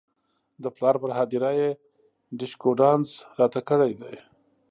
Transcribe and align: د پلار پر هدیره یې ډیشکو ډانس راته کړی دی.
د 0.63 0.65
پلار 0.75 0.95
پر 1.01 1.11
هدیره 1.19 1.51
یې 1.59 1.69
ډیشکو 2.37 2.69
ډانس 2.79 3.09
راته 3.39 3.59
کړی 3.69 3.91
دی. 4.01 4.15